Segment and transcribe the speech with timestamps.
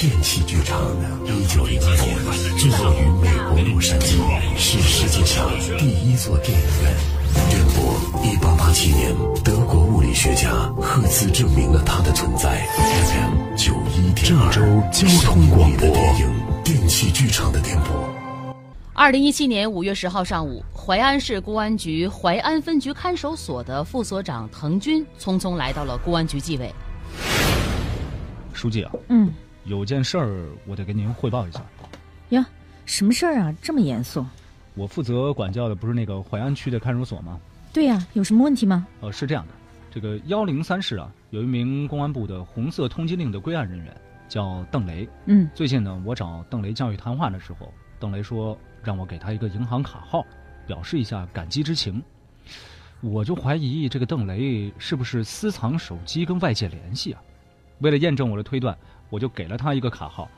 [0.00, 0.80] 电器剧场，
[1.26, 2.16] 一九零二年
[2.56, 4.16] 坐落于美国洛杉矶，
[4.56, 6.96] 是世界上第一座电影院。
[7.50, 10.48] 电波，一八八七年，德国物理学家
[10.80, 12.66] 赫兹证明了它的存在。
[12.78, 16.32] FM 九一点二，郑州交通广播电影
[16.64, 18.08] 电器剧场的电波。
[18.94, 26.74] 二零一七年五月十号上午，淮安市公安局淮安分局看守所的副所长滕军匆匆来到了公安局纪委。
[28.54, 29.30] 书记啊，嗯，
[29.70, 31.64] 有件事儿我得跟您汇报一下。
[32.30, 32.44] 呀，
[32.86, 33.54] 什么事儿啊？
[33.62, 34.26] 这么严肃？
[34.74, 37.38] 我负责管教的不是那个淮安区的看守所吗？
[37.72, 38.84] 对呀，有什么问题吗？
[39.00, 39.52] 呃，是这样的，
[39.88, 43.96] 这个幺零三室啊，有一名公安部的红色通缉令的归案人员，
[44.28, 45.08] 叫邓雷。
[45.26, 50.26] 嗯，最近呢，我找邓雷教育谈话的时候，邓雷说让我给他一个银行卡号，
[50.66, 52.02] 表示一下感激之情。
[53.02, 57.22] 我就怀疑这个邓雷是不是私藏手机跟外界联系啊？
[57.78, 58.76] 为了验证我的推断，
[59.10, 60.28] 我就给了他一个卡号。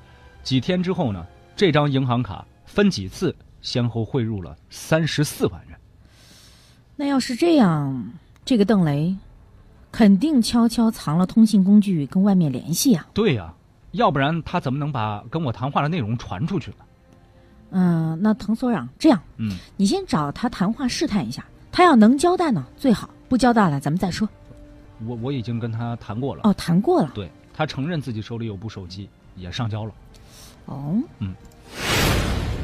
[0.43, 5.79] 几天之后呢，这张银行卡分几次先后汇入了三十四万元。
[6.97, 8.13] 那要是这样，
[8.45, 9.17] 这个邓雷
[9.93, 13.07] 肯定悄悄藏了通信工具跟外面联系呀。
[13.15, 13.55] 对呀、
[13.93, 16.77] 要不然他怎么能把跟我谈话的内容传出去呢？
[17.71, 24.29] 嗯、那滕所长，这样，嗯，你先找他谈话试探一下，他要能交代呢最好，不交代了咱们再说。
[25.07, 26.43] 我我已经跟他谈过了。
[26.45, 27.11] 哦，谈过了。
[27.15, 29.93] 对他承认自己手里有部手机，也上交了。
[30.67, 31.35] 哦，嗯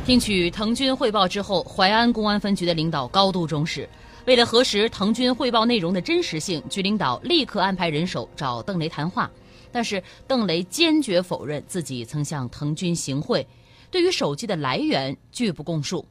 [0.04, 3.88] 听取滕军汇报之后，淮安公安分局的领导高度重视。
[4.24, 9.30] 为了核实滕军汇报内容的真实性，局领导立刻安排人手找邓雷谈话。
[9.70, 13.46] 但是邓雷坚决否认自己曾向滕军行贿，
[13.90, 16.02] 对于手机的来源拒不供述。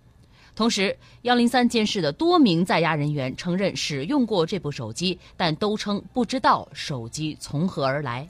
[0.56, 8.28] 同时，幺零三监室的多名在押人员承认使用过这部手机，但都称不知道手机从何而来。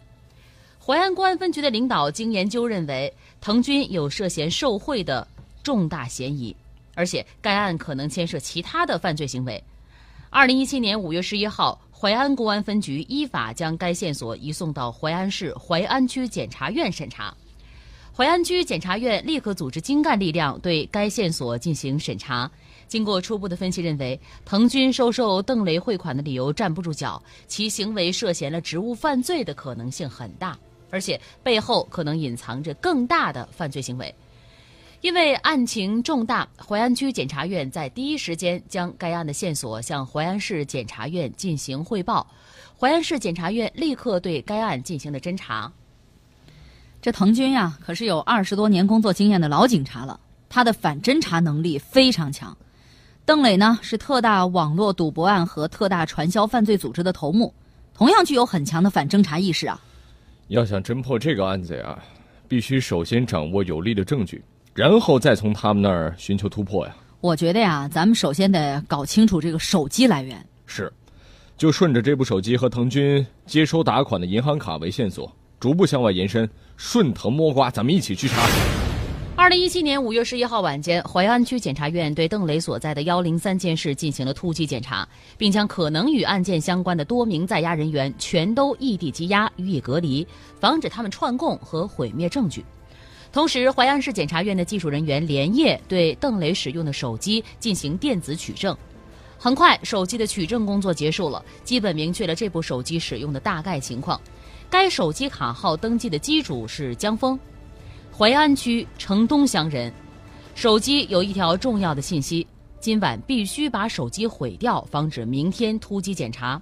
[0.88, 5.28] 淮安公安分局的领导经研究认为，滕军有涉嫌受贿的
[5.62, 6.56] 重大嫌疑，
[6.96, 9.62] 而且该案可能牵涉其他的犯罪行为。
[10.30, 17.36] 二零一七年五月十一号，淮安公安分局依法将该线索移送到淮安市淮安区检察院审查。
[18.16, 22.50] 淮安区检察院立刻组织精干力量对该线索进行审查。
[22.88, 30.58] 经过初步的分析，认为滕军收受邓雷汇款的理由站不住脚，其行为涉嫌了职务犯罪的可能性很大，
[30.90, 34.14] 而且背后可能隐藏着更大的犯罪行为。
[35.02, 42.26] 因为案情重大，淮安区检察院在第一时间将该案的线索向淮安市检察院进行汇报。
[42.80, 45.72] 淮安市检察院立刻对该案进行了侦查。
[47.00, 50.20] 这滕军呀，可是有二十多年工作经验的老警察了，
[50.50, 52.58] 他的反侦查能力非常强。
[53.24, 57.54] 邓磊呢，是特大网络赌博案和特大传销犯罪组织的头目，
[57.94, 59.80] 同样具有很强的反侦查意识啊。
[60.48, 61.98] 要想侦破这个案子呀，
[62.48, 64.42] 必须首先掌握有力的证据，
[64.74, 66.96] 然后再从他们那儿寻求突破呀。
[67.20, 70.44] 我觉得呀，咱们首先得搞清楚这个手机来源。
[70.66, 70.92] 是，
[71.58, 78.77] 就顺着这部手机和腾军接收打款的银行卡为线索，逐步向外延伸，顺藤摸瓜，咱们一起去查。
[79.48, 90.28] 二零一七年五月十一号晚间，淮安区检察院对邓雷所在的幺零三监室进行了突击检查，并将可能与案件相关的多名在押人员全都异地羁押，予以隔离，
[90.60, 92.62] 防止他们串供和毁灭证据。
[93.32, 98.76] 同时，淮安市检察院的技术人员连夜对邓雷使用的手机进行电子取证。
[99.38, 104.20] 很快，手机的取证工作结束了，基本明确了这部手机使用的大概情况。
[104.70, 107.40] 该手机卡号登记的机主是江峰，
[108.18, 109.94] 淮安区城东乡人。
[110.56, 112.48] 手机有一条重要的信息：
[112.80, 116.60] 今晚必须把手机毁掉，防止明天突击检查。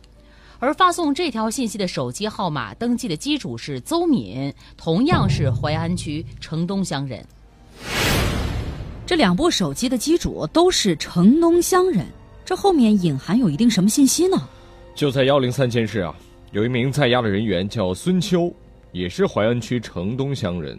[0.59, 7.25] 而发送这条信息的手机号码登记的机主是邹敏，同样是淮安区城东乡人。
[9.05, 12.05] 这两部手机的机主都是城东乡人，
[12.43, 14.37] 这后面隐含有一定什么信息呢？
[14.93, 16.13] 就在幺零三监室啊，
[16.51, 18.53] 有一名在押的人员叫孙秋，
[18.91, 20.77] 也是淮安区城东乡人。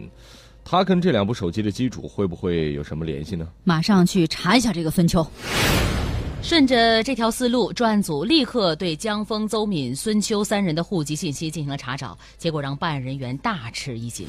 [0.69, 3.47] 他跟这两部手机的机主会不会有什么联系呢？
[3.63, 5.25] 马上去查一下这个孙秋。
[6.41, 14.27] 顺着这条思路，专案组立刻对江峰、邹敏、孙秋三人的户籍信息进行了查找，结果让办案人员大吃一惊。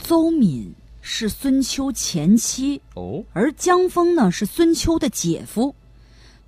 [0.00, 5.72] 邹敏是孙秋前妻，哦，而江峰呢是孙秋的姐夫。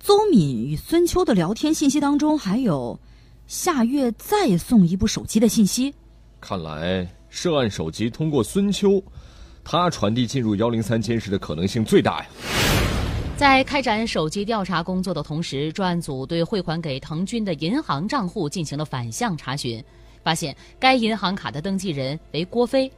[0.01, 2.99] 邹敏与孙秋的聊天信息当中还有
[3.47, 5.95] 下月再送一部手机的信息。
[6.41, 9.03] 看来涉案手机通过孙秋，
[9.63, 12.27] 他传递进入幺零三监视的可能性最大呀。
[13.35, 19.83] 在开展手机调查工作的同时，专案组对汇款给滕军的银行账户进行了反向查询。
[20.23, 22.89] 发现该银行卡的登记人为郭飞，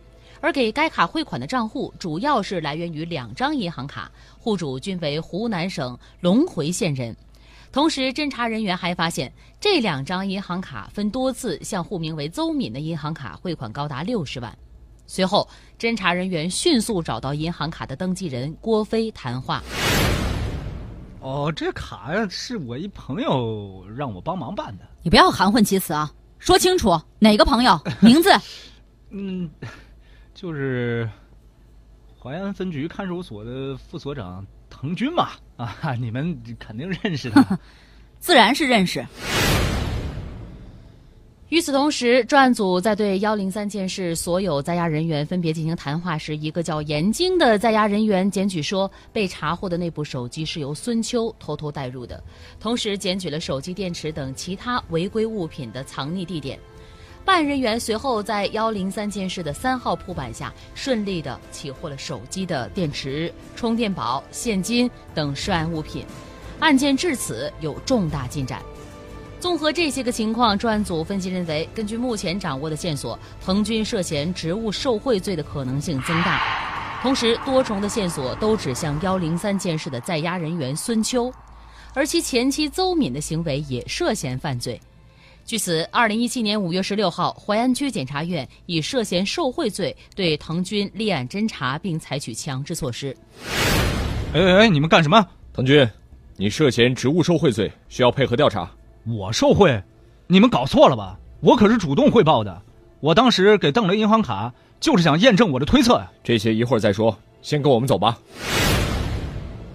[0.42, 7.16] 而给该卡汇款的账户主要是来源于两张银行卡，户主均为湖南省隆回县人。
[7.76, 9.30] 同时，侦查人员还发现
[9.60, 14.58] 这两张银行卡分多次向户名为邹敏的银行卡汇款高达六十万。
[15.06, 15.46] 随后，
[15.78, 19.62] 侦查人员迅速找到银行卡的登记人郭飞谈话。
[21.20, 24.88] 哦，这卡是我一朋友让我帮忙办的。
[25.04, 28.30] 你不要含混其辞啊，说清楚哪个朋友名字。
[29.12, 29.52] 嗯，
[30.34, 31.10] 就是
[32.18, 34.48] 淮安分局看守所的副所长
[34.82, 35.30] 滕军嘛。
[35.58, 37.60] 啊，你们肯定认识的。
[38.20, 39.06] 自然是认识。
[41.50, 52.22] 与此同时，专案组在对幺零三件事所有在押人员分别进行谈话时，一个叫严晶的在押人员检举说，被查获的那部手机是由孙秋偷偷带入的，
[52.60, 56.60] 同时检举了手机电池等其他违规物品的藏匿地点。
[57.26, 66.06] 办案人员随后在幺零三监室的三号铺板下，顺利的起获了手机的电池、充电宝、现金等涉案物品，
[66.60, 68.62] 案件至此有重大进展。
[69.40, 76.40] 综合这些个情况，专案组分析认为，根据目前掌握的线索，滕军涉嫌职务受贿罪的可能性增大。
[77.02, 81.34] 同时，多重的线索都指向幺零三监室的在押人员孙秋，
[81.96, 84.80] 而其前妻邹敏的行为也涉嫌犯罪。
[85.46, 93.16] 据此，二零一七年五月十六号，淮安区检察院以涉嫌受贿罪对滕军立案侦查，并采取强制措施。
[94.34, 95.24] 哎哎哎，你们干什么？
[95.54, 95.88] 滕军，
[96.36, 98.68] 你涉嫌职务受贿罪，需要配合调查。
[99.06, 99.80] 我受贿？
[100.26, 101.16] 你们搞错了吧？
[101.42, 102.60] 我可是主动汇报的。
[103.00, 106.12] 我当时给邓雷银行卡，就是想验证我的推测呀。
[106.24, 108.18] 这些一会儿再说，先跟我们走吧。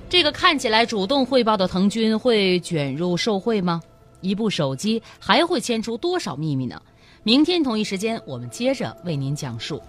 [0.08, 3.80] 这个看起来主动汇报的滕军会卷入受贿吗？
[4.20, 6.80] 一部手机还会牵出多少秘密呢？
[7.22, 9.82] 明天同一时间，我们接着为您讲述。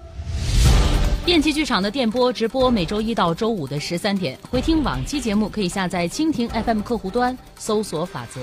[1.24, 8.42] 电器剧场的电波直播每周一到周五的十三点，回听往期节目可以下载蜻蜓 FM 客户端，搜索“法则”。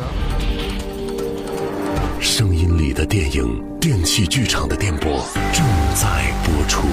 [2.21, 6.87] 声音里的电影，电器剧场的电波正在播出。